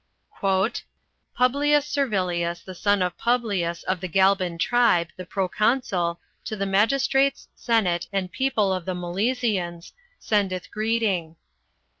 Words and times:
"Publius 1.37 1.85
Servilius, 1.85 2.61
the 2.61 2.73
son 2.73 3.03
of 3.03 3.15
Publius, 3.19 3.83
of 3.83 3.99
the 4.01 4.07
Galban 4.09 4.57
tribe, 4.59 5.09
the 5.15 5.27
proconsul, 5.27 6.19
to 6.43 6.55
the 6.55 6.65
magistrates, 6.65 7.47
senate, 7.53 8.07
and 8.11 8.31
people 8.31 8.73
of 8.73 8.85
the 8.85 8.95
Milesians, 8.95 9.93
sendeth 10.17 10.71
greeting. 10.71 11.35